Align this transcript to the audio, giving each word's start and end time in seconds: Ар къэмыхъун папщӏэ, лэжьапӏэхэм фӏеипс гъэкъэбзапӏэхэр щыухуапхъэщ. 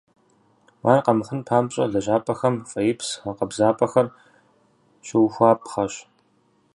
Ар 0.91 0.99
къэмыхъун 1.05 1.41
папщӏэ, 1.47 1.83
лэжьапӏэхэм 1.91 2.55
фӏеипс 2.69 3.09
гъэкъэбзапӏэхэр 3.21 4.07
щыухуапхъэщ. 5.05 5.93